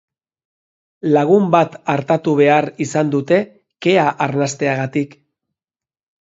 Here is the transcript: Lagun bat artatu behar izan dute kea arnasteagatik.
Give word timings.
Lagun 1.17 1.43
bat 1.55 1.75
artatu 1.95 2.33
behar 2.39 2.69
izan 2.87 3.11
dute 3.17 3.39
kea 3.87 4.07
arnasteagatik. 4.29 5.15